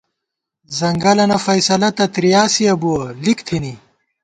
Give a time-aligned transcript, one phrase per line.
[0.77, 3.73] ځنگَلَنہ فیصَلہ تہ ترِیاسِیَہ بُوَہ، لِک تھنی